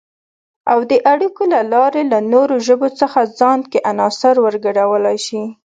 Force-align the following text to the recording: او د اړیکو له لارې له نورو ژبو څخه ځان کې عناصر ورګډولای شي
او 0.71 0.79
د 0.91 0.93
اړیکو 1.13 1.43
له 1.53 1.59
لارې 1.73 2.01
له 2.11 2.19
نورو 2.33 2.55
ژبو 2.67 2.87
څخه 2.99 3.19
ځان 3.39 3.59
کې 3.71 3.79
عناصر 3.91 4.35
ورګډولای 4.41 5.17
شي 5.27 5.43